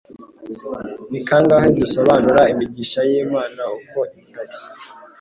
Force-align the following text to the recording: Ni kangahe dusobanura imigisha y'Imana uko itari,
Ni 1.09 1.19
kangahe 1.27 1.69
dusobanura 1.79 2.41
imigisha 2.53 2.99
y'Imana 3.09 3.61
uko 3.77 3.99
itari, 4.21 4.55